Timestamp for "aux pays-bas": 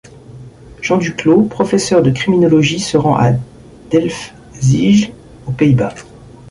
5.45-5.93